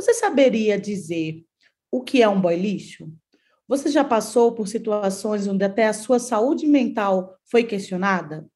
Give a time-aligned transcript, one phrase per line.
[0.00, 1.44] Você saberia dizer
[1.92, 3.12] o que é um boy lixo?
[3.68, 8.46] Você já passou por situações onde até a sua saúde mental foi questionada?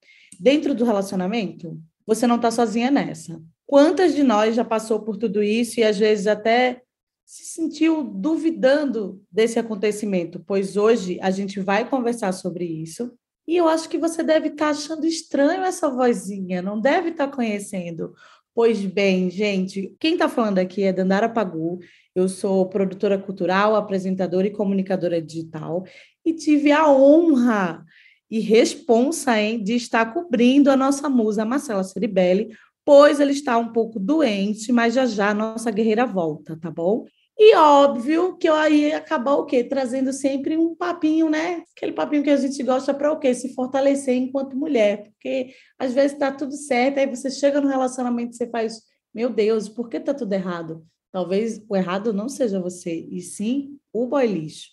[0.40, 1.78] Dentro do relacionamento?
[2.06, 3.38] Você não está sozinha nessa.
[3.66, 6.80] Quantas de nós já passou por tudo isso e às vezes até
[7.26, 10.42] se sentiu duvidando desse acontecimento?
[10.46, 13.12] Pois hoje a gente vai conversar sobre isso.
[13.46, 17.28] E eu acho que você deve estar tá achando estranho essa vozinha, não deve estar
[17.28, 18.14] tá conhecendo.
[18.54, 21.80] Pois bem, gente, quem está falando aqui é Dandara Pagu.
[22.14, 25.84] Eu sou produtora cultural, apresentadora e comunicadora digital
[26.24, 27.84] e tive a honra
[28.30, 33.72] e responsa hein, de estar cobrindo a nossa musa Marcela Ceribelli, pois ele está um
[33.72, 37.06] pouco doente, mas já já a nossa guerreira volta, tá bom?
[37.36, 39.64] E óbvio que eu aí acabar o quê?
[39.64, 41.64] Trazendo sempre um papinho, né?
[41.76, 43.34] Aquele papinho que a gente gosta para o quê?
[43.34, 45.10] Se fortalecer enquanto mulher.
[45.10, 49.28] Porque às vezes está tudo certo, aí você chega no relacionamento e você faz, meu
[49.28, 50.86] Deus, por que está tudo errado?
[51.10, 54.68] Talvez o errado não seja você, e sim o boy lixo.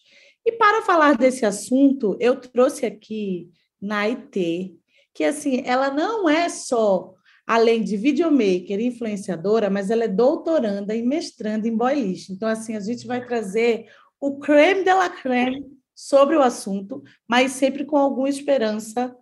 [0.46, 4.75] E para falar desse assunto, eu trouxe aqui Naite,
[5.14, 7.14] que assim, ela não é só
[7.45, 12.16] além de videomaker e influenciadora, mas ela é doutoranda e mestranda em boy.
[12.30, 13.88] Então, assim, a gente vai trazer
[14.20, 19.16] o creme de la creme sobre o assunto, mas sempre com alguma esperança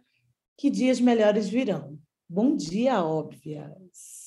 [0.58, 1.98] que dias melhores virão.
[2.28, 4.20] Bom dia, óbvias!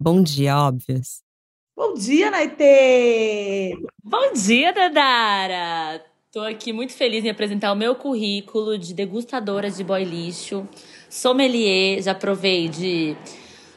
[0.00, 1.27] Bom dia, óbvias.
[1.78, 3.72] Bom dia, Naitê!
[4.02, 6.04] Bom dia, Dadara!
[6.32, 10.68] Tô aqui muito feliz em apresentar o meu currículo de degustadora de boy lixo,
[11.08, 13.16] sommelier, já provei de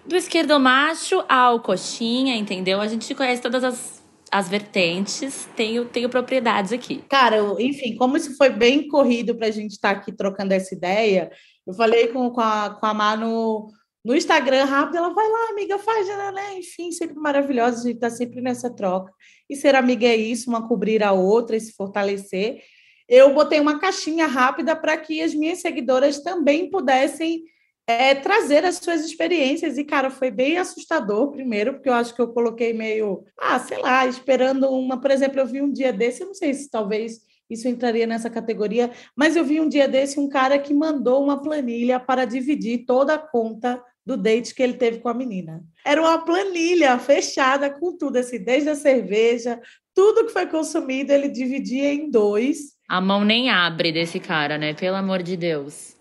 [0.03, 2.81] do esquerdomacho ao coxinha, entendeu?
[2.81, 7.03] A gente conhece todas as, as vertentes, tenho, tenho propriedades aqui.
[7.07, 10.73] Cara, enfim, como isso foi bem corrido para a gente estar tá aqui trocando essa
[10.73, 11.31] ideia,
[11.67, 13.67] eu falei com, com, a, com a Manu
[14.03, 16.57] no Instagram rápido, ela vai lá, amiga, faz, né, né?
[16.57, 19.13] Enfim, sempre maravilhosa, a gente está sempre nessa troca.
[19.49, 22.61] E ser amiga é isso, uma cobrir a outra e se fortalecer.
[23.07, 27.43] Eu botei uma caixinha rápida para que as minhas seguidoras também pudessem
[27.85, 29.77] é, trazer as suas experiências.
[29.77, 33.77] E, cara, foi bem assustador, primeiro, porque eu acho que eu coloquei meio, ah, sei
[33.79, 34.99] lá, esperando uma.
[34.99, 38.29] Por exemplo, eu vi um dia desse, eu não sei se talvez isso entraria nessa
[38.29, 42.85] categoria, mas eu vi um dia desse um cara que mandou uma planilha para dividir
[42.85, 45.63] toda a conta do date que ele teve com a menina.
[45.85, 49.59] Era uma planilha fechada com tudo, assim, desde a cerveja,
[49.93, 52.75] tudo que foi consumido, ele dividia em dois.
[52.87, 54.73] A mão nem abre desse cara, né?
[54.73, 55.95] Pelo amor de Deus.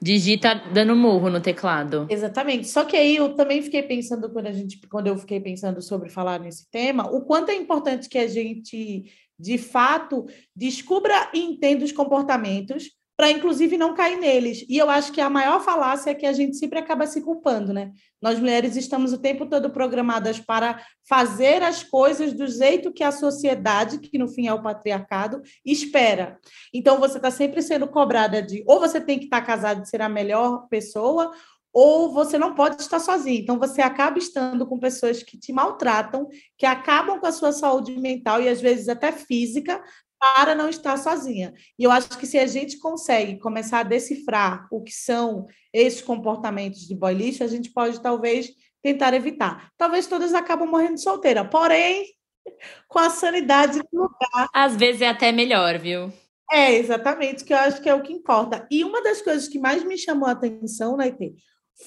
[0.00, 2.06] Digita dando murro no teclado.
[2.10, 2.68] Exatamente.
[2.68, 6.10] Só que aí eu também fiquei pensando quando a gente, quando eu fiquei pensando sobre
[6.10, 11.84] falar nesse tema, o quanto é importante que a gente de fato descubra e entenda
[11.84, 14.64] os comportamentos para inclusive não cair neles.
[14.68, 17.72] E eu acho que a maior falácia é que a gente sempre acaba se culpando,
[17.72, 17.92] né?
[18.20, 23.12] Nós mulheres estamos o tempo todo programadas para fazer as coisas do jeito que a
[23.12, 26.38] sociedade, que no fim é o patriarcado, espera.
[26.74, 29.88] Então você está sempre sendo cobrada de ou você tem que estar tá casado de
[29.88, 31.32] ser a melhor pessoa,
[31.78, 33.38] ou você não pode estar sozinho.
[33.38, 36.26] Então, você acaba estando com pessoas que te maltratam,
[36.56, 39.84] que acabam com a sua saúde mental e às vezes até física,
[40.18, 41.54] para não estar sozinha.
[41.78, 46.02] E eu acho que se a gente consegue começar a decifrar o que são esses
[46.02, 48.50] comportamentos de boy lixo, a gente pode talvez
[48.82, 49.70] tentar evitar.
[49.76, 52.06] Talvez todas acabam morrendo solteira, porém,
[52.88, 54.48] com a sanidade no lugar.
[54.54, 56.12] Às vezes é até melhor, viu?
[56.50, 58.66] É, exatamente, que eu acho que é o que importa.
[58.70, 61.34] E uma das coisas que mais me chamou a atenção, Naite,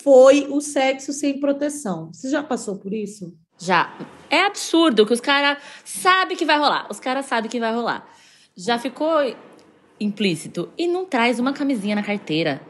[0.03, 2.11] foi o sexo sem proteção.
[2.13, 3.33] Você já passou por isso?
[3.59, 3.93] Já.
[4.29, 6.87] É absurdo que os caras sabem que vai rolar.
[6.89, 8.07] Os caras sabem que vai rolar
[8.59, 9.33] já ficou
[9.99, 10.69] implícito.
[10.77, 12.61] E não traz uma camisinha na carteira.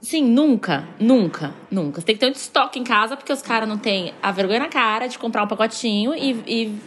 [0.00, 2.00] Sim, nunca, nunca, nunca.
[2.00, 4.60] Você tem que ter um estoque em casa, porque os caras não têm a vergonha
[4.60, 6.78] na cara de comprar um pacotinho e, e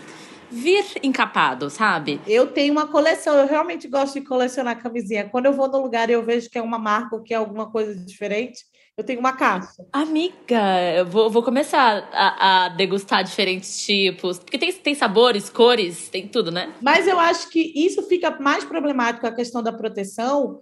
[0.51, 2.21] vir encapado, sabe?
[2.27, 5.27] Eu tenho uma coleção, eu realmente gosto de colecionar camisinha.
[5.27, 7.37] Quando eu vou no lugar e eu vejo que é uma marca ou que é
[7.37, 8.59] alguma coisa diferente,
[8.99, 9.85] eu tenho uma caixa.
[9.93, 10.61] Amiga,
[10.97, 14.39] eu vou, vou começar a, a, degustar diferentes tipos.
[14.39, 16.73] Porque tem, tem sabores, cores, tem tudo, né?
[16.81, 20.61] Mas eu acho que isso fica mais problemático, a questão da proteção,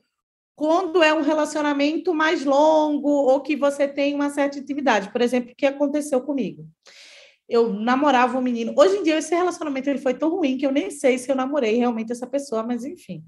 [0.56, 5.12] quando é um relacionamento mais longo ou que você tem uma certa intimidade.
[5.12, 6.64] Por exemplo, o que aconteceu comigo?
[7.50, 8.72] Eu namorava um menino.
[8.78, 11.36] Hoje em dia, esse relacionamento ele foi tão ruim que eu nem sei se eu
[11.36, 13.24] namorei realmente essa pessoa, mas enfim.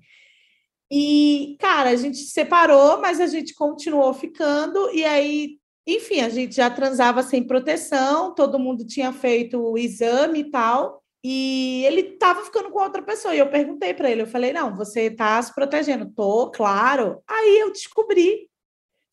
[0.91, 5.57] E, cara, a gente se separou, mas a gente continuou ficando, e aí,
[5.87, 11.03] enfim, a gente já transava sem proteção, todo mundo tinha feito o exame e tal.
[11.23, 13.35] E ele tava ficando com outra pessoa.
[13.35, 16.09] E eu perguntei para ele, eu falei: "Não, você tá se protegendo".
[16.15, 17.21] Tô, claro.
[17.27, 18.49] Aí eu descobri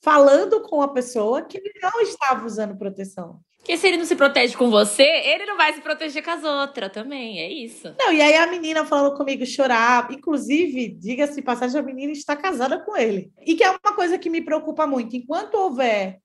[0.03, 3.41] falando com a pessoa que ele não estava usando proteção.
[3.67, 6.45] Porque se ele não se protege com você, ele não vai se proteger com as
[6.45, 7.93] outras também, é isso.
[7.99, 12.79] Não, e aí a menina falando comigo chorar, inclusive, diga-se passagem, a menina está casada
[12.79, 13.33] com ele.
[13.45, 15.17] E que é uma coisa que me preocupa muito.
[15.17, 16.19] Enquanto houver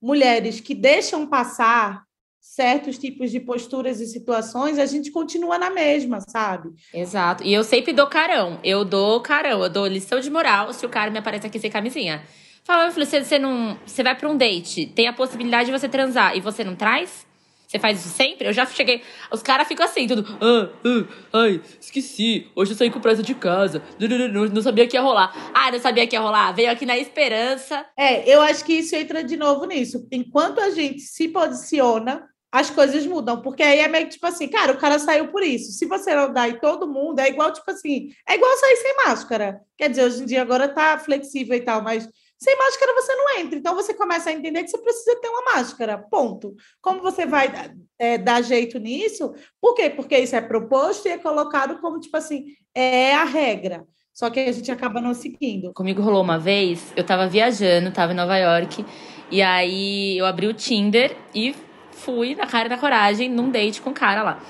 [0.00, 2.02] mulheres que deixam passar
[2.40, 6.70] certos tipos de posturas e situações, a gente continua na mesma, sabe?
[6.94, 7.44] Exato.
[7.44, 8.58] E eu sempre dou carão.
[8.64, 11.70] Eu dou carão, eu dou lição de moral se o cara me aparece aqui sem
[11.70, 12.24] camisinha.
[12.66, 13.78] Fala, filho, você, você não.
[13.86, 17.24] Você vai pra um date, tem a possibilidade de você transar e você não traz?
[17.64, 18.48] Você faz isso sempre?
[18.48, 19.02] Eu já cheguei.
[19.30, 20.24] Os caras ficam assim, tudo.
[20.40, 22.50] Ah, ah, ai, esqueci.
[22.56, 23.82] Hoje eu saí com pressa de casa.
[24.00, 25.32] Não, não, sabia que ia rolar.
[25.54, 26.50] Ah, não sabia que ia rolar.
[26.52, 27.86] Veio aqui na esperança.
[27.96, 30.04] É, eu acho que isso entra de novo nisso.
[30.10, 33.42] Enquanto a gente se posiciona, as coisas mudam.
[33.42, 35.72] Porque aí é meio tipo assim, cara, o cara saiu por isso.
[35.72, 38.96] Se você não dá e todo mundo, é igual, tipo assim, é igual sair sem
[39.06, 39.60] máscara.
[39.76, 43.38] Quer dizer, hoje em dia agora tá flexível e tal, mas sem máscara você não
[43.38, 43.58] entra.
[43.58, 45.98] Então você começa a entender que você precisa ter uma máscara.
[45.98, 46.54] Ponto.
[46.80, 47.50] Como você vai
[47.98, 49.34] é, dar jeito nisso?
[49.60, 49.90] Por quê?
[49.90, 53.86] Porque isso é proposto e é colocado como, tipo assim, é a regra.
[54.12, 55.74] Só que a gente acaba não seguindo.
[55.74, 58.82] Comigo rolou uma vez, eu tava viajando, tava em Nova York,
[59.30, 61.54] e aí eu abri o Tinder e
[61.90, 64.42] fui na cara da coragem num date com o cara lá.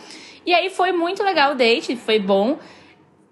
[0.45, 2.59] E aí foi muito legal o date, foi bom.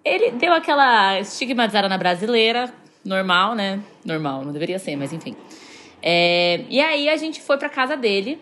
[0.04, 2.74] Ele deu aquela estigmatizada na brasileira,
[3.04, 3.80] normal, né?
[4.04, 5.36] Normal, não deveria ser, mas enfim.
[6.02, 8.40] É, e aí a gente foi pra casa dele.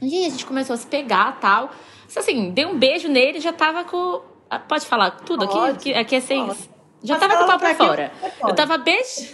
[0.00, 1.70] E a gente começou a se pegar tal.
[2.16, 4.22] Assim, dei um beijo nele já tava com.
[4.48, 5.58] Ah, pode falar tudo aqui?
[5.58, 6.50] Aqui, aqui é sem.
[7.02, 8.12] Já tava com o pau pra fora.
[8.42, 9.04] Eu tava beijo.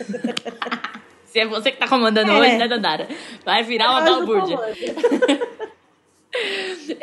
[1.37, 2.35] Se é você que tá comandando é.
[2.35, 3.07] hoje, né, Dandara?
[3.45, 4.59] Vai virar uma balbúrdia.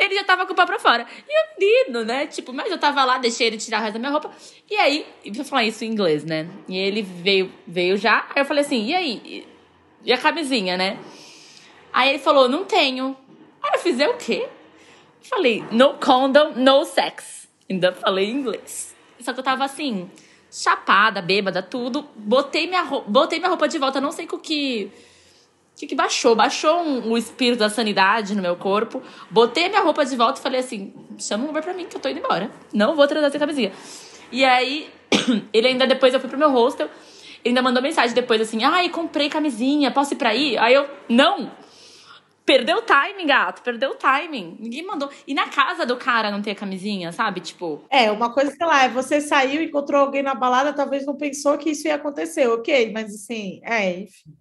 [0.04, 1.06] Ele já tava com o pau pra fora.
[1.28, 2.28] E o menino, né?
[2.28, 4.32] Tipo, mas eu tava lá, deixei ele tirar o resto da minha roupa.
[4.70, 6.50] E aí, pra falar isso em inglês, né?
[6.68, 8.26] E ele veio, veio já.
[8.36, 9.48] Aí eu falei assim, e aí?
[10.04, 11.00] E a camisinha, né?
[11.92, 13.16] Aí ele falou, não tenho.
[13.62, 14.48] Aí eu fiz, é o quê?
[15.24, 17.48] Eu falei, no condom, no sex.
[17.70, 18.94] Ainda falei em inglês.
[19.20, 20.12] Só que eu tava assim,
[20.52, 22.08] chapada, bêbada, tudo.
[22.16, 24.92] Botei minha roupa, botei minha roupa de volta, não sei com que
[25.84, 26.36] que, que baixou?
[26.36, 29.02] Baixou um, o espírito da sanidade no meu corpo.
[29.30, 32.02] Botei minha roupa de volta e falei assim: chama um Uber pra mim que eu
[32.02, 32.50] tô indo embora.
[32.74, 33.72] Não vou trazer essa camisinha.
[34.32, 34.90] E aí,
[35.54, 36.88] ele ainda depois eu fui pro meu hostel.
[37.44, 40.58] Ele ainda mandou mensagem depois assim: ai, comprei camisinha, posso ir pra aí?
[40.58, 41.52] Aí eu, não!
[42.46, 44.58] Perdeu o timing, gato, perdeu o timing.
[44.60, 45.10] Ninguém mandou.
[45.26, 47.40] E na casa do cara não ter camisinha, sabe?
[47.40, 47.86] Tipo.
[47.90, 51.58] É, uma coisa, sei lá, é você saiu, encontrou alguém na balada, talvez não pensou
[51.58, 54.34] que isso ia acontecer, ok, mas assim, é, enfim.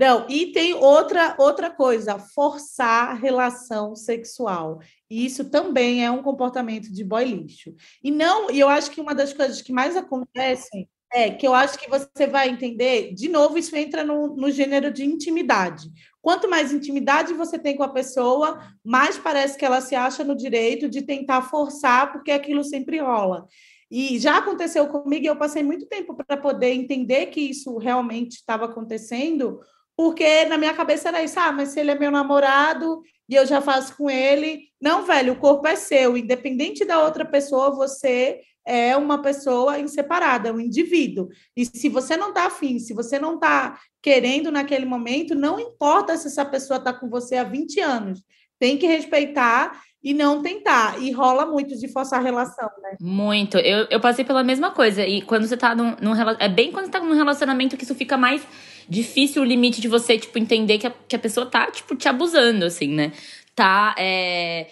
[0.00, 4.80] Não, e tem outra outra coisa, forçar relação sexual.
[5.10, 7.74] E isso também é um comportamento de boy lixo.
[8.02, 11.52] E não, e eu acho que uma das coisas que mais acontecem é que eu
[11.52, 15.90] acho que você vai entender, de novo, isso entra no, no gênero de intimidade.
[16.22, 20.34] Quanto mais intimidade você tem com a pessoa, mais parece que ela se acha no
[20.34, 23.46] direito de tentar forçar, porque aquilo sempre rola.
[23.90, 28.36] E já aconteceu comigo, e eu passei muito tempo para poder entender que isso realmente
[28.36, 29.60] estava acontecendo,
[30.00, 33.44] porque na minha cabeça era isso, ah, mas se ele é meu namorado e eu
[33.44, 34.70] já faço com ele.
[34.80, 40.48] Não, velho, o corpo é seu, independente da outra pessoa, você é uma pessoa inseparada,
[40.48, 41.28] é um indivíduo.
[41.54, 46.16] E se você não está afim, se você não está querendo naquele momento, não importa
[46.16, 48.22] se essa pessoa está com você há 20 anos,
[48.58, 50.98] tem que respeitar e não tentar.
[51.02, 52.96] E rola muito de forçar a relação, né?
[52.98, 53.58] Muito.
[53.58, 55.06] Eu, eu passei pela mesma coisa.
[55.06, 57.94] E quando você tá num, num É bem quando você tá num relacionamento que isso
[57.94, 58.42] fica mais
[58.90, 62.08] difícil o limite de você, tipo, entender que a, que a pessoa tá, tipo, te
[62.08, 63.12] abusando, assim, né?
[63.54, 63.94] Tá.
[63.96, 64.66] É...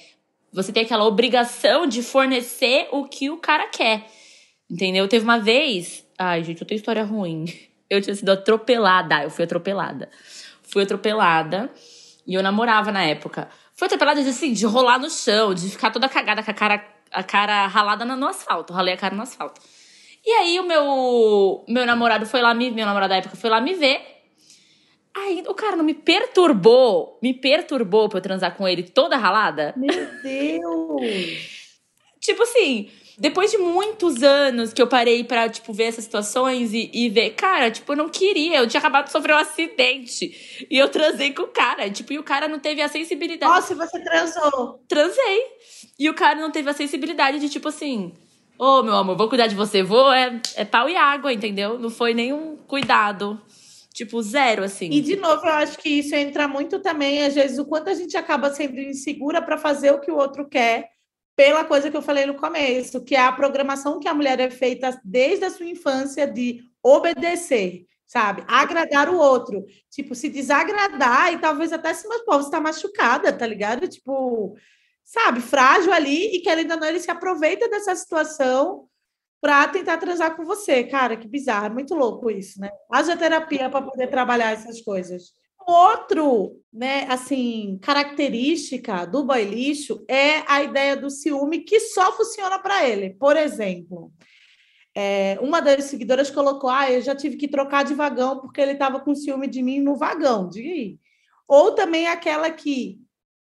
[0.53, 4.07] Você tem aquela obrigação de fornecer o que o cara quer.
[4.69, 5.07] Entendeu?
[5.07, 6.05] Teve uma vez.
[6.19, 7.45] Ai, gente, eu tenho história ruim.
[7.91, 9.23] Eu tinha sido atropelada.
[9.23, 10.11] Eu fui atropelada.
[10.63, 11.73] Fui atropelada.
[12.27, 13.49] E eu namorava na época.
[13.75, 16.85] Fui atropelada de, assim, de rolar no chão, de ficar toda cagada com a cara,
[17.11, 18.75] a cara ralada no, no asfalto.
[18.75, 19.59] Ralei a cara no asfalto.
[20.29, 23.63] E aí o meu, meu namorado foi lá, me, meu namorado da época foi lá
[23.63, 23.99] me ver.
[25.17, 29.73] Aí o cara não me perturbou, me perturbou pra eu transar com ele toda ralada.
[29.75, 29.89] Meu
[30.23, 31.81] Deus!
[32.21, 36.91] tipo assim, depois de muitos anos que eu parei pra, tipo, ver essas situações e,
[36.93, 40.67] e ver, cara, tipo, eu não queria, eu tinha acabado de sofrer um acidente.
[40.71, 43.51] E eu transei com o cara, tipo, e o cara não teve a sensibilidade.
[43.51, 44.79] Nossa, você transou?
[44.87, 45.43] Transei.
[45.99, 48.13] E o cara não teve a sensibilidade de, tipo assim,
[48.59, 49.85] Ô, oh, meu amor, vou cuidar de você.
[49.85, 51.79] Vou, é, é pau e água, entendeu?
[51.79, 53.41] Não foi nenhum cuidado.
[53.95, 54.91] Tipo, zero, assim.
[54.91, 57.95] E, de novo, eu acho que isso entra muito também, às vezes, o quanto a
[57.95, 60.89] gente acaba sendo insegura para fazer o que o outro quer,
[61.37, 64.51] pela coisa que eu falei no começo, que é a programação que a mulher é
[64.51, 68.43] feita desde a sua infância de obedecer, sabe?
[68.49, 69.65] Agradar o outro.
[69.89, 73.87] Tipo, se desagradar e talvez até se mas, pô, você tá machucada, tá ligado?
[73.87, 74.57] Tipo,
[75.09, 78.87] sabe, frágil ali e querendo ou não, ele se aproveita dessa situação
[79.41, 80.85] para tentar transar com você.
[80.85, 82.71] Cara, que bizarro, é muito louco isso, né?
[82.93, 85.33] Haja terapia para poder trabalhar essas coisas.
[85.67, 92.59] Outro, né, assim, característica do boy lixo é a ideia do ciúme que só funciona
[92.59, 93.11] para ele.
[93.11, 94.13] Por exemplo,
[94.95, 98.73] é, uma das seguidoras colocou: Ah, eu já tive que trocar de vagão porque ele
[98.73, 100.51] estava com ciúme de mim no vagão.
[100.51, 100.99] Diga aí.
[101.47, 102.99] Ou também aquela que,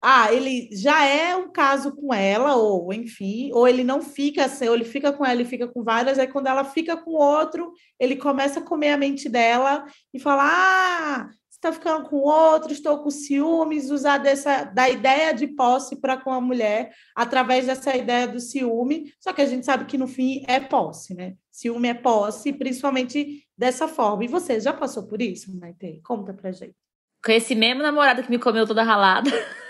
[0.03, 4.67] ah, ele já é um caso com ela, ou enfim, ou ele não fica assim,
[4.67, 7.73] ou ele fica com ela e fica com várias, aí quando ela fica com outro,
[7.99, 13.03] ele começa a comer a mente dela e fala: Ah, está ficando com outro, estou
[13.03, 18.27] com ciúmes, usar dessa, da ideia de posse para com a mulher, através dessa ideia
[18.27, 21.35] do ciúme, só que a gente sabe que no fim é posse, né?
[21.51, 24.25] Ciúme é posse, principalmente dessa forma.
[24.25, 26.01] E você já passou por isso, Maite?
[26.03, 26.75] Conta pra gente.
[27.23, 29.31] Com esse mesmo namorado que me comeu toda ralada.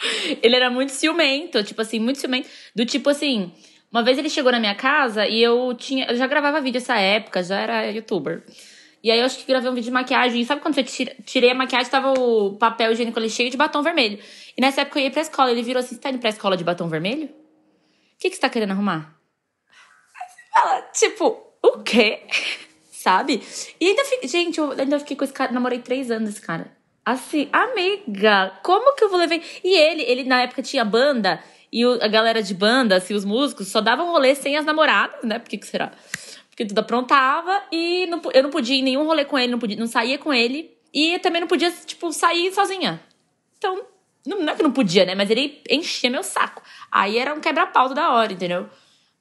[0.42, 2.48] ele era muito ciumento, tipo assim, muito ciumento.
[2.74, 3.52] Do tipo assim,
[3.90, 6.06] uma vez ele chegou na minha casa e eu tinha.
[6.06, 8.44] Eu já gravava vídeo essa época, já era youtuber.
[9.02, 10.40] E aí eu acho que gravei um vídeo de maquiagem.
[10.40, 13.82] E sabe quando eu tirei a maquiagem, tava o papel higiênico ali cheio de batom
[13.82, 14.18] vermelho.
[14.56, 15.50] E nessa época eu ia pra escola.
[15.50, 17.26] Ele virou assim: você tá indo pra escola de batom vermelho?
[17.26, 19.16] O que, que você tá querendo arrumar?
[20.52, 22.22] Fala, tipo, o quê?
[22.90, 23.40] Sabe?
[23.80, 24.28] E ainda fiquei.
[24.28, 25.52] Gente, eu ainda fiquei com esse cara.
[25.52, 26.76] Namorei três anos esse cara.
[27.10, 29.40] Assim, amiga, como que eu vou levar.
[29.64, 31.42] E ele, ele na época tinha banda.
[31.72, 35.38] E a galera de banda, assim, os músicos, só davam rolê sem as namoradas, né?
[35.38, 35.92] Por que, que será?
[36.58, 39.60] porque tudo aprontava e não, eu não podia ir em nenhum rolê com ele, não,
[39.60, 43.00] podia, não saía com ele e também não podia, tipo, sair sozinha.
[43.56, 43.80] Então,
[44.26, 45.14] não, não é que não podia, né?
[45.14, 46.60] Mas ele enchia meu saco.
[46.90, 48.68] Aí era um quebra-pau da hora, entendeu?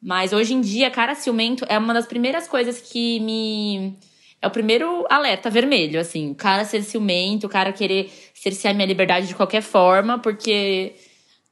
[0.01, 3.96] Mas hoje em dia, cara, ciumento é uma das primeiras coisas que me.
[4.41, 6.32] É o primeiro alerta vermelho, assim.
[6.32, 10.96] O cara ser ciumento, o cara querer cercear minha liberdade de qualquer forma, porque.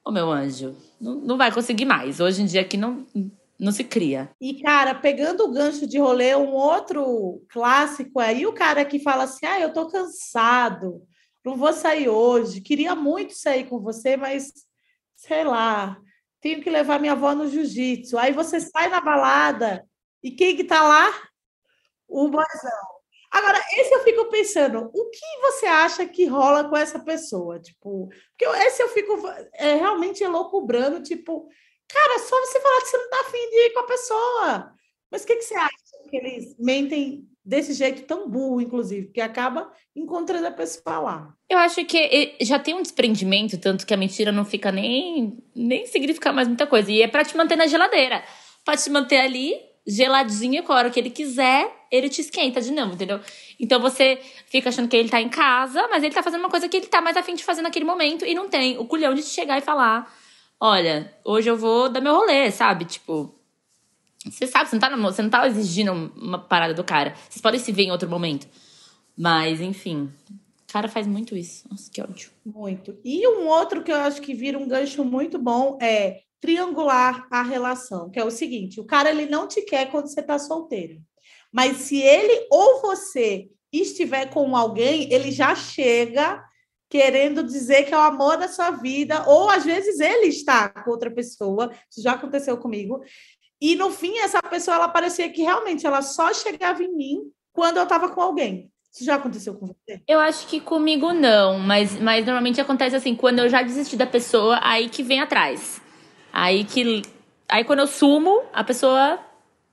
[0.04, 2.20] Ô, meu anjo, não, não vai conseguir mais.
[2.20, 3.06] Hoje em dia aqui não
[3.58, 4.30] não se cria.
[4.40, 9.00] E, cara, pegando o gancho de rolê, um outro clássico é aí o cara que
[9.00, 11.02] fala assim: ah, eu tô cansado,
[11.44, 14.52] não vou sair hoje, queria muito sair com você, mas
[15.16, 15.98] sei lá,
[16.42, 18.18] tenho que levar minha avó no jiu-jitsu.
[18.18, 19.84] Aí você sai na balada
[20.22, 21.12] e quem que tá lá?
[22.08, 22.96] O boizão.
[23.32, 27.60] Agora, esse eu fico pensando, o que você acha que rola com essa pessoa?
[27.60, 29.14] Tipo, porque esse eu fico
[29.54, 31.50] é, realmente loucubrando, tipo,
[31.88, 34.72] Cara, só você falar que você não tá afim de ir com a pessoa.
[35.12, 35.70] Mas o que, que você acha
[36.10, 41.34] que eles mentem desse jeito tão burro, inclusive, que acaba encontrando a pessoa lá?
[41.48, 45.86] Eu acho que já tem um desprendimento, tanto que a mentira não fica nem, nem
[45.86, 46.92] significa mais muita coisa.
[46.92, 48.24] E é para te manter na geladeira.
[48.64, 49.54] Pra te manter ali,
[49.86, 53.20] geladinho, com a hora que ele quiser, ele te esquenta de novo, entendeu?
[53.60, 56.68] Então você fica achando que ele tá em casa, mas ele tá fazendo uma coisa
[56.68, 59.24] que ele tá mais afim de fazer naquele momento e não tem o culhão de
[59.24, 60.12] chegar e falar
[60.60, 62.86] olha, hoje eu vou dar meu rolê, sabe?
[62.86, 63.34] Tipo,
[64.26, 67.16] você sabe, você não, tá, você não tá exigindo uma parada do cara.
[67.30, 68.48] Vocês podem se ver em outro momento.
[69.18, 71.68] Mas, enfim, o cara faz muito isso.
[71.70, 72.32] Nossa, que ódio.
[72.46, 72.98] Muito.
[73.04, 77.42] E um outro que eu acho que vira um gancho muito bom é triangular a
[77.44, 81.02] relação, que é o seguinte: o cara ele não te quer quando você tá solteiro.
[81.56, 86.44] Mas se ele ou você estiver com alguém, ele já chega
[86.90, 90.92] querendo dizer que é o amor da sua vida, ou às vezes ele está com
[90.92, 93.02] outra pessoa, isso já aconteceu comigo,
[93.60, 97.78] e no fim essa pessoa ela parecia que realmente ela só chegava em mim quando
[97.78, 98.70] eu estava com alguém.
[98.94, 100.02] Isso já aconteceu com você?
[100.08, 104.06] Eu acho que comigo não, mas, mas normalmente acontece assim, quando eu já desisti da
[104.06, 105.82] pessoa, aí que vem atrás.
[106.34, 107.02] Aí que.
[107.48, 109.20] Aí quando eu sumo, a pessoa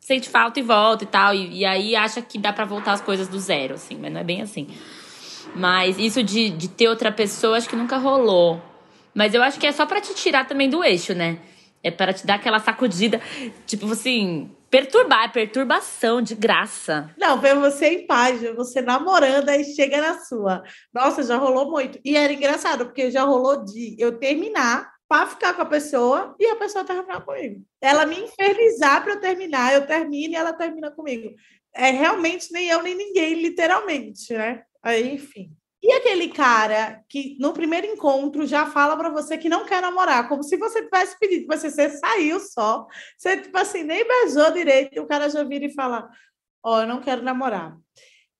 [0.02, 1.34] sente falta e volta e tal.
[1.34, 4.20] E, e aí acha que dá para voltar as coisas do zero, assim, mas não
[4.20, 4.66] é bem assim.
[5.54, 8.60] Mas isso de, de ter outra pessoa, acho que nunca rolou.
[9.14, 11.38] Mas eu acho que é só para te tirar também do eixo, né?
[11.82, 13.20] É para te dar aquela sacudida,
[13.66, 17.10] tipo assim, perturbar, é perturbação de graça.
[17.18, 20.62] Não, ver você em paz, você namorando, aí chega na sua.
[20.94, 21.98] Nossa, já rolou muito.
[22.04, 26.46] E era engraçado, porque já rolou de eu terminar para ficar com a pessoa e
[26.46, 27.62] a pessoa terminar comigo.
[27.82, 31.34] Ela me infernizar para eu terminar, eu termino e ela termina comigo.
[31.74, 34.62] É realmente nem eu nem ninguém, literalmente, né?
[34.82, 35.54] Aí, enfim.
[35.82, 40.30] E aquele cara que no primeiro encontro já fala para você que não quer namorar,
[40.30, 44.96] como se você tivesse pedido, você, você saiu só, você tipo assim, nem beijou direito,
[44.96, 46.08] e o cara já vira e fala:
[46.64, 47.76] Ó, oh, eu não quero namorar.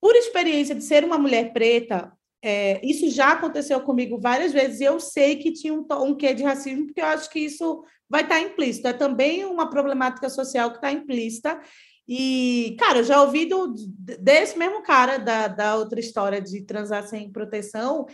[0.00, 2.11] Por experiência de ser uma mulher preta,
[2.45, 6.35] É, isso já aconteceu comigo várias vezes e eu sei que tinha um, um quê
[6.35, 8.89] de racismo, porque eu acho que isso vai estar implícito.
[8.89, 11.61] É também uma problemática social que está implícita.
[12.07, 13.73] E, cara, eu já ouvi do,
[14.19, 18.07] desse mesmo cara da, da outra história de transar sem proteção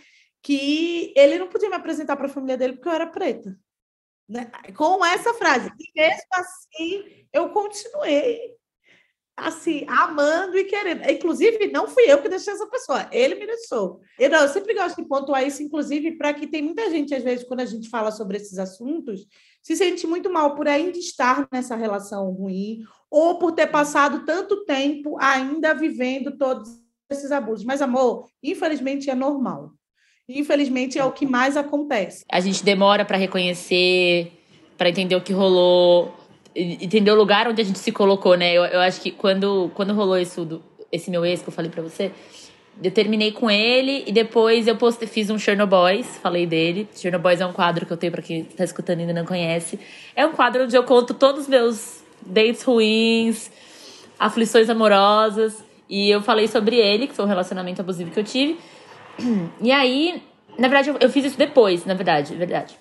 [0.42, 3.58] que ele não podia me apresentar para a família dele porque eu era preta.
[4.28, 4.50] Né?
[4.76, 5.70] Com essa frase.
[5.78, 8.57] E mesmo assim, eu continuei
[9.38, 11.08] assim, amando e querendo.
[11.10, 14.00] Inclusive, não fui eu que deixei essa pessoa, ele me deixou.
[14.18, 17.22] Eu, não, eu sempre gosto de pontuar isso, inclusive, para que tem muita gente, às
[17.22, 19.26] vezes, quando a gente fala sobre esses assuntos,
[19.62, 22.80] se sente muito mal por ainda estar nessa relação ruim,
[23.10, 26.68] ou por ter passado tanto tempo ainda vivendo todos
[27.10, 27.64] esses abusos.
[27.64, 29.72] Mas, amor, infelizmente é normal.
[30.28, 32.24] Infelizmente é o que mais acontece.
[32.30, 34.30] A gente demora para reconhecer,
[34.76, 36.14] para entender o que rolou,
[36.54, 38.52] entender o lugar onde a gente se colocou, né?
[38.52, 41.70] Eu, eu acho que quando, quando rolou isso, do, esse meu ex que eu falei
[41.70, 42.12] para você,
[42.82, 46.88] eu terminei com ele e depois eu postei, fiz um Chernobyls, falei dele.
[46.94, 49.78] Chernobyls é um quadro que eu tenho para quem tá escutando e ainda não conhece.
[50.14, 53.50] É um quadro onde eu conto todos os meus dates ruins,
[54.18, 55.64] aflições amorosas.
[55.88, 58.58] E eu falei sobre ele, que foi um relacionamento abusivo que eu tive.
[59.60, 60.22] E aí,
[60.56, 62.78] na verdade, eu, eu fiz isso depois, na verdade, verdade.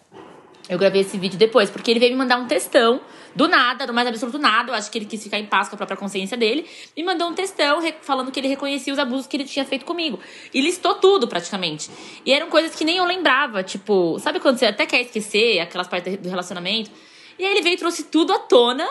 [0.69, 2.99] Eu gravei esse vídeo depois, porque ele veio me mandar um textão,
[3.33, 4.71] do nada, do mais absoluto nada.
[4.71, 6.65] Eu acho que ele quis ficar em paz com a própria consciência dele.
[6.95, 10.19] Me mandou um textão falando que ele reconhecia os abusos que ele tinha feito comigo.
[10.53, 11.89] E listou tudo, praticamente.
[12.25, 13.63] E eram coisas que nem eu lembrava.
[13.63, 16.89] Tipo, sabe quando você até quer esquecer aquelas partes do relacionamento?
[17.37, 18.87] E aí ele veio e trouxe tudo à tona.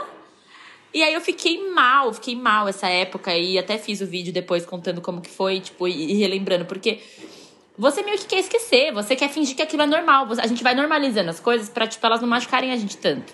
[0.94, 3.36] E aí eu fiquei mal, fiquei mal essa época.
[3.36, 6.64] E até fiz o vídeo depois contando como que foi, tipo, e relembrando.
[6.64, 7.00] Porque
[7.78, 10.26] você meio que quer esquecer, você quer fingir que aquilo é normal.
[10.38, 13.32] A gente vai normalizando as coisas pra, tipo, elas não machucarem a gente tanto.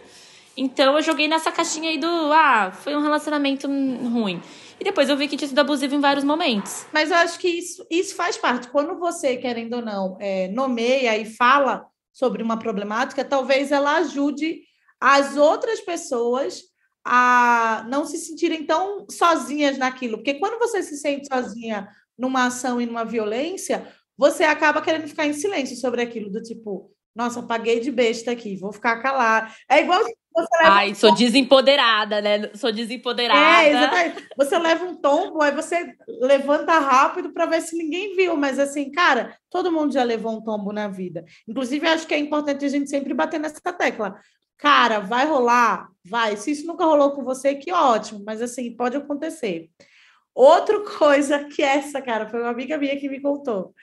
[0.57, 4.43] Então eu joguei nessa caixinha aí do, ah, foi um relacionamento ruim.
[4.79, 6.87] E depois eu vi que tinha sido abusivo em vários momentos.
[6.93, 8.69] Mas eu acho que isso, isso faz parte.
[8.69, 14.61] Quando você, querendo ou não, é, nomeia e fala sobre uma problemática, talvez ela ajude
[15.01, 16.63] as outras pessoas
[17.05, 20.19] a não se sentirem tão sozinhas naquilo.
[20.19, 25.27] Porque quando você se sente sozinha numa ação e numa violência, você acaba querendo ficar
[25.27, 29.53] em silêncio sobre aquilo, do tipo, nossa, paguei de besta aqui, vou ficar calada.
[29.69, 30.03] É igual
[30.35, 32.51] você Ai, um sou desempoderada, né?
[32.55, 33.65] Sou desempoderada.
[33.65, 34.29] É, exatamente.
[34.37, 38.37] Você leva um tombo, aí você levanta rápido para ver se ninguém viu.
[38.37, 41.25] Mas assim, cara, todo mundo já levou um tombo na vida.
[41.47, 44.19] Inclusive, acho que é importante a gente sempre bater nessa tecla.
[44.57, 45.89] Cara, vai rolar?
[46.05, 46.37] Vai.
[46.37, 48.23] Se isso nunca rolou com você, que ótimo.
[48.25, 49.69] Mas assim, pode acontecer.
[50.35, 53.75] Outra coisa que essa, cara, foi uma amiga minha que me contou.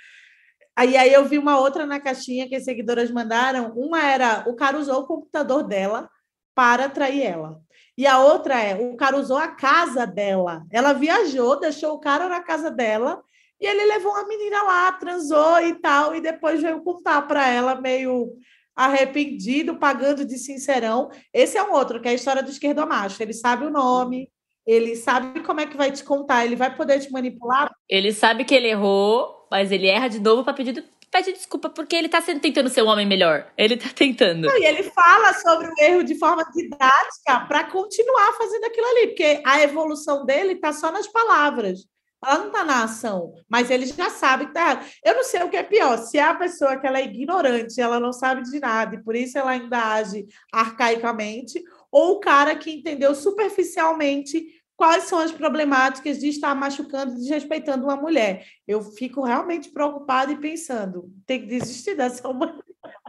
[0.80, 3.74] Aí, aí eu vi uma outra na caixinha que as seguidoras mandaram.
[3.76, 6.10] Uma era o cara usou o computador dela
[6.56, 7.60] para atrair ela.
[7.98, 10.66] E a outra é o cara usou a casa dela.
[10.72, 13.22] Ela viajou, deixou o cara na casa dela
[13.60, 17.76] e ele levou uma menina lá, transou e tal, e depois veio contar para ela
[17.76, 18.32] meio
[18.74, 21.10] arrependido, pagando de sincerão.
[21.34, 23.22] Esse é um outro, que é a história do esquerdo macho.
[23.22, 24.32] Ele sabe o nome,
[24.66, 27.70] ele sabe como é que vai te contar, ele vai poder te manipular.
[27.90, 31.96] Ele sabe que ele errou, mas ele erra de novo para pedir pede desculpa porque
[31.96, 33.52] ele tá sendo, tentando ser um homem melhor.
[33.58, 34.48] Ele tá tentando.
[34.48, 39.42] E ele fala sobre o erro de forma didática para continuar fazendo aquilo ali, porque
[39.46, 41.80] a evolução dele tá só nas palavras.
[42.24, 44.86] Ela não tá na ação, mas ele já sabe que tá errado.
[45.06, 47.80] Eu não sei o que é pior, se é a pessoa que ela é ignorante,
[47.80, 52.56] ela não sabe de nada, e por isso ela ainda age arcaicamente, ou o cara
[52.56, 58.46] que entendeu superficialmente quais são as problemáticas de estar machucando, desrespeitando uma mulher.
[58.66, 62.56] Eu fico realmente preocupada e pensando, tem que desistir dessa mulher.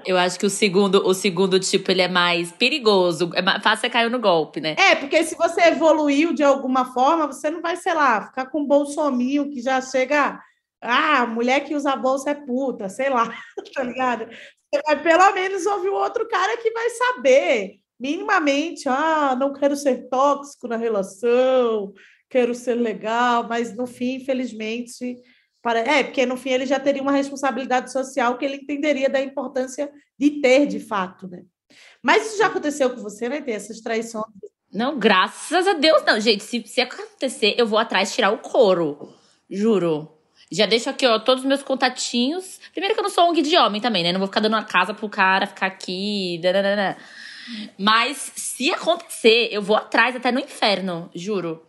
[0.05, 3.31] Eu acho que o segundo, o segundo tipo, ele é mais perigoso.
[3.35, 4.75] É mais fácil você cair no golpe, né?
[4.77, 8.63] É, porque se você evoluiu de alguma forma, você não vai, sei lá, ficar com
[8.63, 10.41] um bolsominho que já chega.
[10.81, 13.33] Ah, mulher que usa bolsa é puta, sei lá,
[13.73, 14.27] tá ligado?
[14.27, 19.77] Você vai pelo menos ouvir o outro cara que vai saber minimamente, ah, não quero
[19.77, 21.93] ser tóxico na relação,
[22.31, 25.17] quero ser legal, mas no fim, infelizmente,
[25.61, 25.81] para...
[25.81, 29.91] é, porque no fim ele já teria uma responsabilidade social que ele entenderia da importância
[30.19, 31.43] de ter, de fato, né?
[32.03, 33.43] Mas isso já aconteceu com você, né?
[33.43, 34.25] Ter essas traições.
[34.73, 36.19] Não, graças a Deus, não.
[36.19, 39.13] Gente, se, se acontecer, eu vou atrás tirar o couro.
[39.49, 40.11] Juro.
[40.51, 42.59] Já deixo aqui, ó, todos os meus contatinhos.
[42.73, 44.13] Primeiro que eu não sou ONG de homem também, né?
[44.13, 46.41] Não vou ficar dando uma casa pro cara ficar aqui.
[46.43, 46.97] Dananana.
[47.79, 51.67] Mas se acontecer, eu vou atrás até no inferno, juro.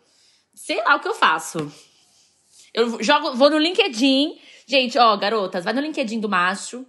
[0.54, 1.72] Sei lá o que eu faço.
[2.74, 4.38] Eu jogo, vou no LinkedIn.
[4.68, 6.86] Gente, ó, garotas, vai no LinkedIn do macho.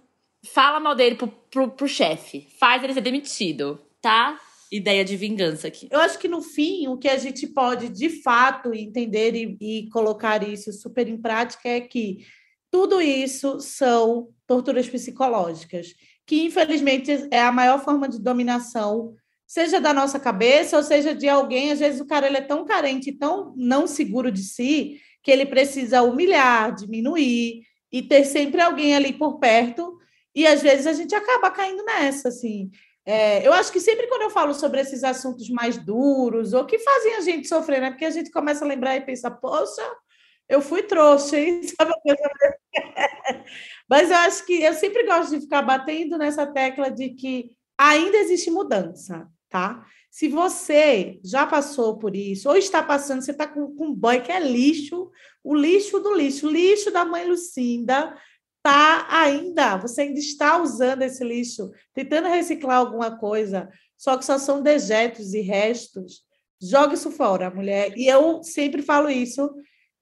[0.53, 2.47] Fala mal dele pro, pro, pro chefe.
[2.59, 4.39] Faz ele ser demitido, tá?
[4.71, 5.87] Ideia de vingança aqui.
[5.91, 9.89] Eu acho que no fim, o que a gente pode de fato entender e, e
[9.89, 12.25] colocar isso super em prática é que
[12.71, 15.93] tudo isso são torturas psicológicas,
[16.25, 21.27] que infelizmente é a maior forma de dominação, seja da nossa cabeça ou seja de
[21.27, 21.71] alguém.
[21.71, 25.45] Às vezes o cara ele é tão carente, tão não seguro de si, que ele
[25.45, 29.97] precisa humilhar, diminuir e ter sempre alguém ali por perto.
[30.35, 32.71] E às vezes a gente acaba caindo nessa, assim.
[33.05, 36.79] É, eu acho que sempre quando eu falo sobre esses assuntos mais duros ou que
[36.79, 37.91] fazem a gente sofrer, né?
[37.91, 39.83] Porque a gente começa a lembrar e pensa, poxa,
[40.47, 41.61] eu fui trouxa, hein?
[43.89, 48.17] Mas eu acho que eu sempre gosto de ficar batendo nessa tecla de que ainda
[48.17, 49.85] existe mudança, tá?
[50.09, 54.21] Se você já passou por isso, ou está passando, você está com, com um boy
[54.21, 55.09] que é lixo,
[55.43, 58.15] o lixo do lixo, o lixo da mãe Lucinda,
[58.61, 64.37] tá ainda, você ainda está usando esse lixo, tentando reciclar alguma coisa, só que só
[64.37, 66.23] são dejetos e restos.
[66.61, 67.97] Joga isso fora, mulher.
[67.97, 69.53] E eu sempre falo isso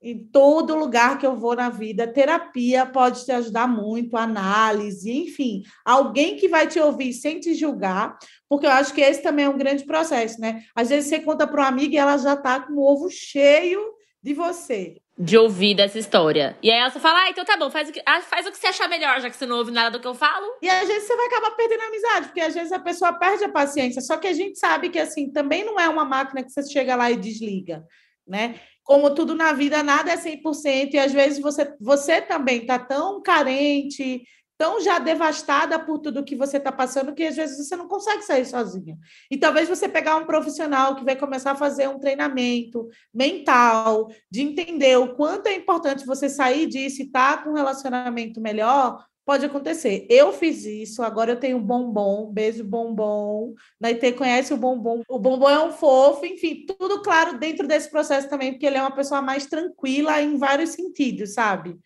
[0.02, 5.62] em todo lugar que eu vou na vida, terapia pode te ajudar muito, análise, enfim,
[5.86, 8.18] alguém que vai te ouvir sem te julgar,
[8.50, 10.64] porque eu acho que esse também é um grande processo, né?
[10.76, 13.80] Às vezes você conta para uma amiga e ela já está com o ovo cheio
[14.24, 14.98] de você.
[15.18, 16.58] De ouvir dessa história.
[16.64, 18.58] E aí ela fala, ah, então tá bom, faz o, que, ah, faz o que
[18.58, 20.48] você achar melhor, já que você não ouve nada do que eu falo.
[20.64, 23.44] E às vezes você vai acabar perdendo a amizade, porque às vezes a pessoa perde
[23.44, 24.02] a paciência.
[24.02, 26.96] Só que a gente sabe que, assim, também não é uma máquina que você chega
[26.96, 27.84] lá e desliga,
[28.28, 28.60] né?
[28.84, 33.22] Como tudo na vida, nada é 100%, e às vezes você, você também está tão
[33.22, 34.24] carente,
[34.62, 38.22] tão já devastada por tudo que você está passando, que às vezes você não consegue
[38.22, 38.96] sair sozinha.
[39.32, 44.42] E talvez você pegar um profissional que vai começar a fazer um treinamento mental, de
[44.42, 49.04] entender o quanto é importante você sair disso e estar tá com um relacionamento melhor,
[49.32, 50.06] Pode acontecer.
[50.10, 53.54] Eu fiz isso, agora eu tenho bombom, beijo bombom.
[53.80, 55.04] Naite conhece o bombom.
[55.08, 58.82] O bombom é um fofo, enfim, tudo claro dentro desse processo também, porque ele é
[58.82, 61.78] uma pessoa mais tranquila em vários sentidos, sabe?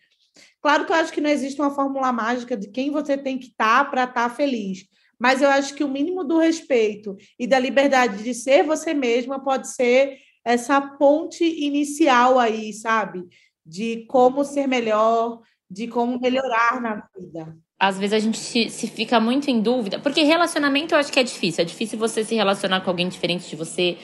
[0.60, 3.46] Claro que eu acho que não existe uma fórmula mágica de quem você tem que
[3.46, 4.84] estar tá para estar tá feliz.
[5.16, 9.38] Mas eu acho que o mínimo do respeito e da liberdade de ser você mesma
[9.38, 13.22] pode ser essa ponte inicial aí, sabe?
[13.64, 17.56] De como ser melhor, de como melhorar na vida.
[17.78, 21.22] Às vezes a gente se, fica muito em dúvida, porque relacionamento eu acho que é
[21.22, 21.62] difícil.
[21.62, 23.98] É difícil você se relacionar com alguém diferente de você,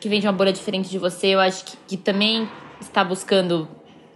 [0.00, 1.28] que vem de uma bolha diferente de você.
[1.28, 2.48] Eu acho que, que também
[2.80, 3.68] está buscando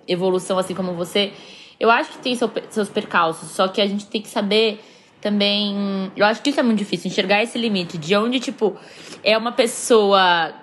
[0.07, 1.33] evolução assim como você.
[1.79, 4.81] Eu acho que tem seu, seus percalços, só que a gente tem que saber
[5.21, 6.11] também.
[6.17, 8.77] Eu acho que isso é muito difícil, enxergar esse limite de onde, tipo,
[9.23, 10.55] é uma pessoa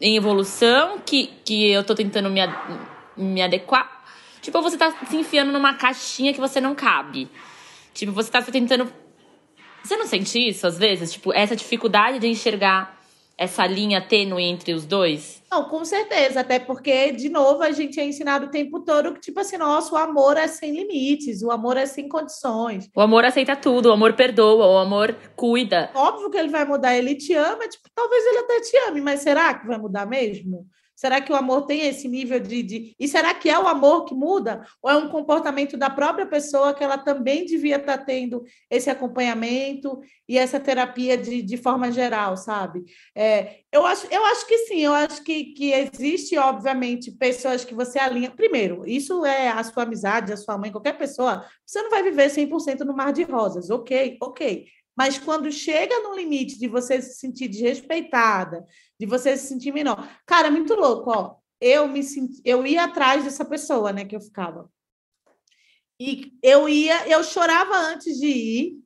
[0.00, 2.40] em evolução que, que eu tô tentando me,
[3.16, 3.99] me adequar
[4.40, 7.28] Tipo, você tá se enfiando numa caixinha que você não cabe.
[7.92, 8.90] Tipo, você tá tentando.
[9.82, 11.12] Você não sente isso às vezes?
[11.12, 13.00] Tipo, essa dificuldade de enxergar
[13.40, 15.42] essa linha tênue entre os dois?
[15.50, 19.20] Não, com certeza, até porque, de novo, a gente é ensinado o tempo todo que,
[19.20, 22.90] tipo assim, nossa, o amor é sem limites, o amor é sem condições.
[22.94, 25.90] O amor aceita tudo, o amor perdoa, o amor cuida.
[25.94, 29.20] Óbvio que ele vai mudar, ele te ama, tipo, talvez ele até te ame, mas
[29.20, 30.66] será que vai mudar mesmo?
[31.00, 34.04] Será que o amor tem esse nível de, de, E será que é o amor
[34.04, 34.66] que muda?
[34.82, 38.90] Ou é um comportamento da própria pessoa que ela também devia estar tá tendo esse
[38.90, 42.84] acompanhamento e essa terapia de, de forma geral, sabe?
[43.16, 47.72] É, eu, acho, eu acho que sim, eu acho que, que existe, obviamente, pessoas que
[47.72, 48.30] você alinha.
[48.30, 52.28] Primeiro, isso é a sua amizade, a sua mãe, qualquer pessoa, você não vai viver
[52.28, 54.66] 100% no mar de rosas, ok, ok.
[54.96, 58.64] Mas quando chega no limite de você se sentir desrespeitada,
[58.98, 60.08] de você se sentir menor.
[60.26, 61.36] Cara, é muito louco, ó.
[61.60, 64.70] Eu me senti, eu ia atrás dessa pessoa, né, que eu ficava.
[65.98, 68.80] E eu ia, eu chorava antes de ir.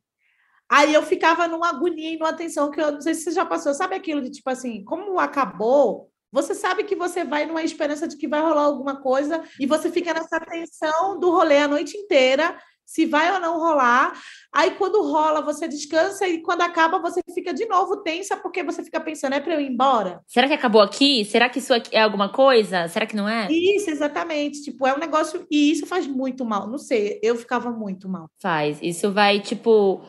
[0.69, 3.45] Aí eu ficava numa agonia e numa atenção que eu não sei se você já
[3.45, 8.07] passou, sabe aquilo de tipo assim, como acabou, você sabe que você vai numa esperança
[8.07, 11.95] de que vai rolar alguma coisa e você fica nessa tensão do rolê a noite
[11.95, 14.13] inteira se vai ou não rolar.
[14.53, 18.83] Aí, quando rola, você descansa e quando acaba, você fica de novo tensa porque você
[18.83, 20.21] fica pensando, é para eu ir embora?
[20.27, 21.25] Será que acabou aqui?
[21.25, 22.87] Será que isso é alguma coisa?
[22.87, 23.51] Será que não é?
[23.51, 24.61] Isso, exatamente.
[24.61, 25.45] Tipo, é um negócio.
[25.49, 26.67] E isso faz muito mal.
[26.67, 28.29] Não sei, eu ficava muito mal.
[28.39, 28.79] Faz.
[28.81, 30.01] Isso vai, tipo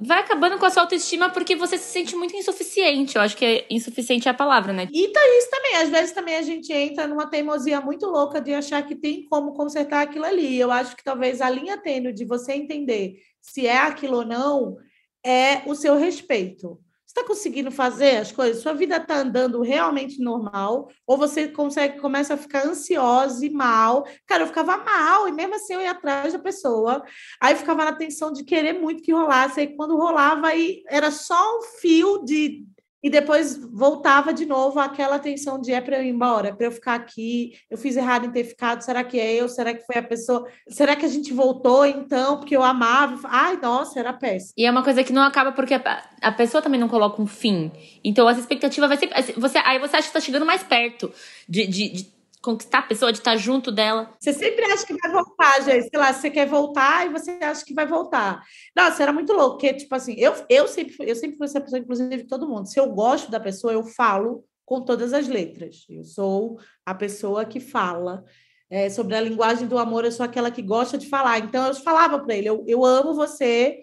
[0.00, 3.16] vai acabando com a sua autoestima porque você se sente muito insuficiente.
[3.16, 4.88] Eu acho que é, insuficiente é a palavra, né?
[4.92, 5.76] E tá isso também.
[5.76, 9.54] Às vezes também a gente entra numa teimosia muito louca de achar que tem como
[9.54, 10.58] consertar aquilo ali.
[10.58, 14.76] Eu acho que talvez a linha tênue de você entender se é aquilo ou não
[15.24, 16.78] é o seu respeito
[17.18, 18.62] está conseguindo fazer as coisas?
[18.62, 20.88] Sua vida está andando realmente normal?
[21.06, 24.06] Ou você consegue começa a ficar ansiosa e mal?
[24.26, 27.02] Cara, eu ficava mal e mesmo assim eu ia atrás da pessoa.
[27.40, 29.60] Aí ficava na tensão de querer muito que rolasse.
[29.60, 32.66] Aí quando rolava, aí era só um fio de
[33.02, 36.66] e depois voltava de novo aquela tensão de é para eu ir embora, é para
[36.66, 39.48] eu ficar aqui, eu fiz errado em ter ficado, será que é eu?
[39.48, 40.46] Será que foi a pessoa?
[40.68, 43.28] Será que a gente voltou então porque eu amava?
[43.30, 44.52] Ai, nossa, era péssimo.
[44.56, 47.70] E é uma coisa que não acaba porque a, pessoa também não coloca um fim.
[48.02, 51.12] Então essa expectativa vai ser você aí você acha que está chegando mais perto
[51.48, 54.14] de, de, de conquistar a pessoa, de estar junto dela.
[54.18, 55.88] Você sempre acha que vai voltar, gente.
[55.88, 58.42] Sei lá, você quer voltar e você acha que vai voltar.
[58.76, 61.80] Nossa, era muito louco, porque, tipo assim, eu, eu, sempre, eu sempre fui essa pessoa,
[61.80, 62.66] inclusive, todo mundo.
[62.66, 65.86] Se eu gosto da pessoa, eu falo com todas as letras.
[65.88, 68.24] Eu sou a pessoa que fala.
[68.70, 71.38] É, sobre a linguagem do amor, eu sou aquela que gosta de falar.
[71.38, 73.78] Então, eu falava para ele: eu, eu amo você,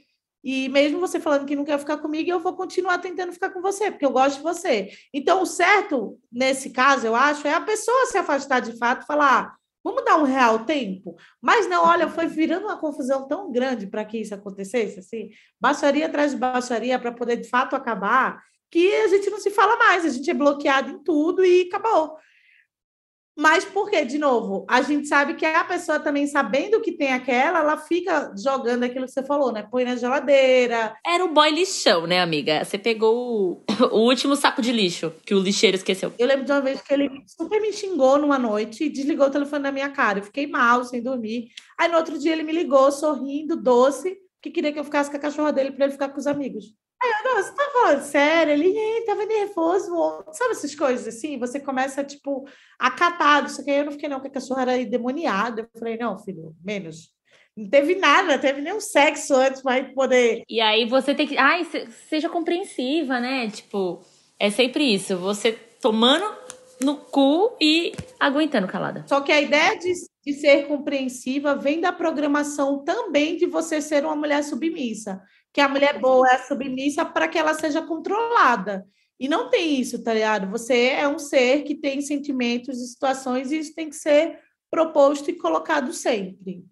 [0.45, 3.63] e mesmo você falando que não quer ficar comigo, eu vou continuar tentando ficar com
[3.63, 4.91] você, porque eu gosto de você.
[5.11, 9.39] Então, o certo, nesse caso, eu acho, é a pessoa se afastar de fato falar:
[9.39, 11.15] ah, vamos dar um real tempo.
[11.41, 16.05] Mas não, olha, foi virando uma confusão tão grande para que isso acontecesse, assim, baixaria
[16.05, 20.05] atrás de baixaria para poder de fato acabar, que a gente não se fala mais,
[20.05, 22.17] a gente é bloqueado em tudo e acabou.
[23.37, 27.59] Mas porque, de novo, a gente sabe que a pessoa também, sabendo que tem aquela,
[27.59, 29.67] ela fica jogando aquilo que você falou, né?
[29.69, 30.95] Põe na geladeira.
[31.05, 32.63] Era um boy lixão, né, amiga?
[32.63, 36.13] Você pegou o, o último saco de lixo que o lixeiro esqueceu.
[36.17, 39.31] Eu lembro de uma vez que ele super me xingou numa noite e desligou o
[39.31, 40.19] telefone na minha cara.
[40.19, 41.49] Eu fiquei mal, sem dormir.
[41.77, 45.17] Aí no outro dia ele me ligou, sorrindo, doce, que queria que eu ficasse com
[45.17, 46.73] a cachorra dele para ele ficar com os amigos.
[47.01, 48.53] Aí eu, não, você tá falando sério?
[48.53, 50.23] Ele tava nervoso.
[50.31, 51.37] Sabe essas coisas assim?
[51.37, 52.47] Você começa, tipo,
[52.79, 53.49] acatado.
[53.49, 55.61] Só que aí eu não fiquei, não, que a cachorra era endemoniada.
[55.61, 57.13] Eu falei, não, filho, menos.
[57.55, 60.43] Não teve nada, não teve nenhum sexo antes para poder.
[60.49, 61.37] E aí você tem que.
[61.37, 61.65] Ai,
[62.09, 63.49] seja compreensiva, né?
[63.49, 64.01] Tipo,
[64.37, 65.15] é sempre isso.
[65.17, 66.25] Você tomando
[66.81, 69.05] no cu e aguentando calada.
[69.07, 69.93] Só que a ideia de,
[70.25, 75.21] de ser compreensiva vem da programação também de você ser uma mulher submissa
[75.55, 78.85] que a mulher boa é submissa para que ela seja controlada.
[79.17, 80.51] E não tem isso, tá ligado?
[80.51, 84.37] Você é um ser que tem sentimentos e situações e isso tem que ser
[84.69, 86.65] proposto e colocado sempre.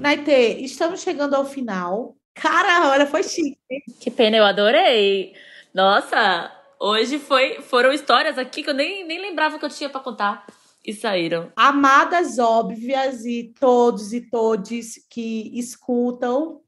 [0.00, 0.32] Naite,
[0.64, 2.16] estamos chegando ao final.
[2.32, 3.58] Cara, olha, foi chique.
[4.00, 5.34] Que pena, eu adorei.
[5.74, 10.00] Nossa, hoje foi, foram histórias aqui que eu nem, nem lembrava que eu tinha para
[10.00, 10.46] contar
[10.82, 11.52] e saíram.
[11.54, 16.62] Amadas óbvias e todos e todes que escutam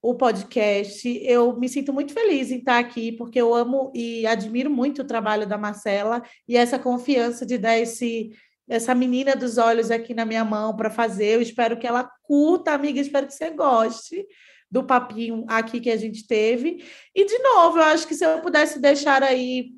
[0.00, 1.08] o podcast.
[1.24, 5.06] Eu me sinto muito feliz em estar aqui, porque eu amo e admiro muito o
[5.06, 8.30] trabalho da Marcela e essa confiança de dar esse,
[8.68, 11.34] essa menina dos olhos aqui na minha mão para fazer.
[11.34, 14.26] Eu espero que ela curta, amiga, espero que você goste
[14.70, 16.84] do papinho aqui que a gente teve.
[17.14, 19.70] E, de novo, eu acho que se eu pudesse deixar aí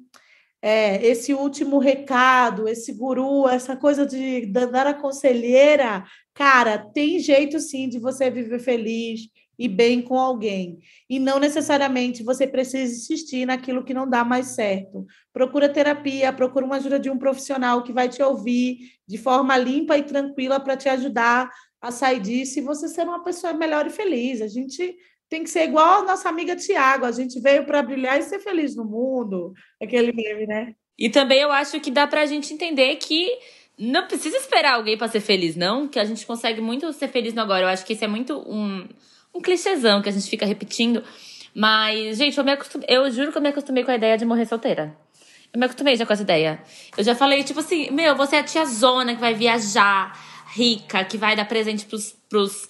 [0.62, 6.04] é, esse último recado, esse guru, essa coisa de dar a conselheira,
[6.34, 9.20] cara, tem jeito sim de você viver feliz,
[9.60, 10.78] e bem com alguém.
[11.08, 15.06] E não necessariamente você precisa insistir naquilo que não dá mais certo.
[15.34, 19.98] Procura terapia, procura uma ajuda de um profissional que vai te ouvir de forma limpa
[19.98, 23.90] e tranquila para te ajudar a sair disso e você ser uma pessoa melhor e
[23.90, 24.40] feliz.
[24.40, 24.96] A gente
[25.28, 28.38] tem que ser igual a nossa amiga Tiago, a gente veio para brilhar e ser
[28.38, 29.52] feliz no mundo.
[29.78, 30.74] Aquele meme, né?
[30.98, 33.28] E também eu acho que dá para a gente entender que
[33.78, 37.34] não precisa esperar alguém para ser feliz, não, que a gente consegue muito ser feliz
[37.34, 37.64] no agora.
[37.64, 38.88] Eu acho que isso é muito um
[39.34, 41.02] um clichêzão que a gente fica repetindo.
[41.54, 44.24] Mas, gente, eu, me acostumei, eu juro que eu me acostumei com a ideia de
[44.24, 44.96] morrer solteira.
[45.52, 46.62] Eu me acostumei já com essa ideia.
[46.96, 50.16] Eu já falei, tipo assim, meu, você é a tia Zona que vai viajar,
[50.52, 52.68] rica, que vai dar presente pros, pros,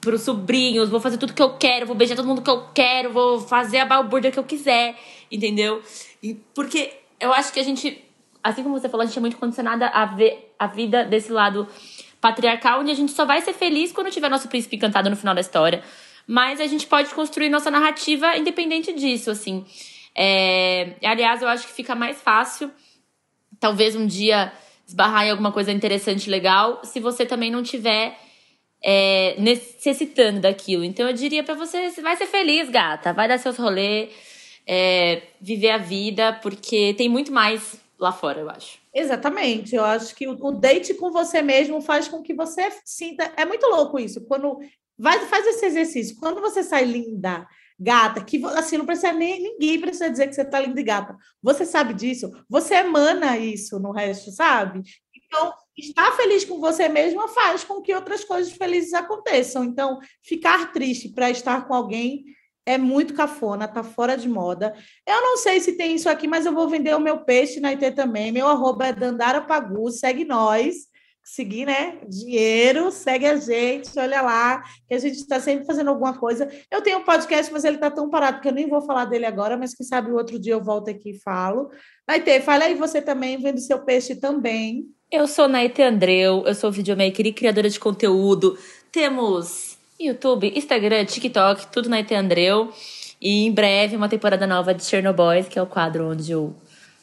[0.00, 3.12] pros sobrinhos, vou fazer tudo que eu quero, vou beijar todo mundo que eu quero,
[3.12, 4.94] vou fazer a balbúrdia que eu quiser,
[5.30, 5.82] entendeu?
[6.22, 8.04] E porque eu acho que a gente,
[8.44, 11.66] assim como você falou, a gente é muito condicionada a ver a vida desse lado
[12.22, 15.34] patriarcal, onde a gente só vai ser feliz quando tiver nosso príncipe encantado no final
[15.34, 15.82] da história.
[16.26, 19.66] Mas a gente pode construir nossa narrativa independente disso, assim.
[20.16, 20.94] É...
[21.02, 22.70] Aliás, eu acho que fica mais fácil,
[23.58, 24.52] talvez um dia
[24.86, 28.16] esbarrar em alguma coisa interessante, legal, se você também não tiver
[28.80, 30.84] é, necessitando daquilo.
[30.84, 34.10] Então eu diria para você, vai ser feliz, gata, vai dar seus rolês,
[34.66, 38.78] é, viver a vida, porque tem muito mais lá fora, eu acho.
[38.92, 43.32] Exatamente, eu acho que o, date com você mesmo faz com que você sinta.
[43.36, 44.20] É muito louco isso.
[44.26, 44.58] Quando
[44.98, 47.46] vai, faz esse exercício, quando você sai linda,
[47.78, 51.16] gata, que assim não precisa nem ninguém precisa dizer que você tá linda e gata.
[51.40, 54.82] Você sabe disso, você emana isso no resto, sabe?
[55.14, 59.64] Então, estar feliz com você mesma faz com que outras coisas felizes aconteçam.
[59.64, 62.24] Então, ficar triste para estar com alguém
[62.66, 64.74] é muito cafona, tá fora de moda.
[65.06, 67.70] Eu não sei se tem isso aqui, mas eu vou vender o meu peixe na
[67.70, 68.30] IT também.
[68.32, 70.90] Meu arroba é Dandara Pagu, segue nós.
[71.24, 71.98] seguir, né?
[72.08, 76.48] Dinheiro, segue a gente, olha lá, que a gente está sempre fazendo alguma coisa.
[76.70, 79.24] Eu tenho um podcast, mas ele está tão parado que eu nem vou falar dele
[79.24, 81.70] agora, mas quem sabe o outro dia eu volto aqui e falo.
[82.08, 84.84] Naite, fala aí você também, vendo seu peixe também.
[85.10, 88.58] Eu sou Naite Andreu, eu sou videomaker e criadora de conteúdo.
[88.90, 89.71] Temos
[90.06, 92.72] YouTube, Instagram, TikTok, tudo Naite Andreu.
[93.20, 96.54] E em breve, uma temporada nova de Chernobyl, que é o quadro onde eu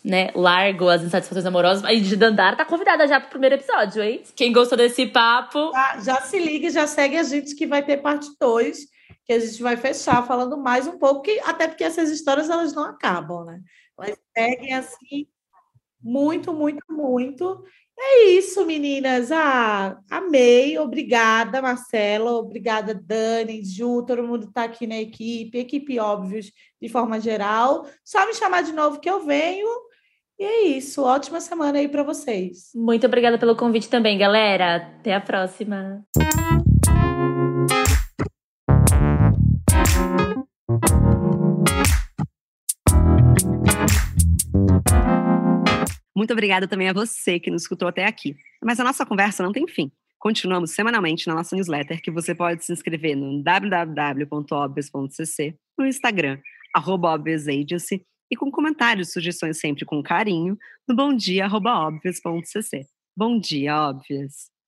[0.03, 1.83] né, largo as insatisfações amorosas.
[1.83, 4.23] A de Dandara tá convidada já pro primeiro episódio, hein?
[4.35, 5.71] Quem gostou desse papo.
[5.71, 8.79] Já, já se liga, já segue a gente que vai ter parte 2,
[9.25, 12.73] que a gente vai fechar falando mais um pouco, que, até porque essas histórias elas
[12.73, 13.59] não acabam, né?
[13.97, 15.27] Elas seguem assim
[16.01, 17.63] muito, muito, muito.
[18.01, 19.29] É isso, meninas.
[19.29, 20.77] Ah, amei.
[20.79, 22.31] Obrigada, Marcela.
[22.31, 24.03] Obrigada, Dani, Ju.
[24.05, 25.57] Todo mundo está aqui na equipe.
[25.57, 26.49] Equipe Óbvios,
[26.81, 27.85] de forma geral.
[28.03, 29.67] Só me chamar de novo que eu venho.
[30.39, 31.03] E é isso.
[31.03, 32.69] Ótima semana aí para vocês.
[32.73, 34.77] Muito obrigada pelo convite também, galera.
[34.77, 36.01] Até a próxima.
[46.19, 48.35] Muito obrigada também a você que nos escutou até aqui.
[48.61, 49.89] Mas a nossa conversa não tem fim.
[50.19, 56.37] Continuamos semanalmente na nossa newsletter, que você pode se inscrever no www.obvious.cc, no Instagram,
[56.75, 62.85] arroba Agency, e com comentários, sugestões sempre com carinho, no bomdia.obvious.cc.
[63.15, 64.58] Bom dia, óbvias!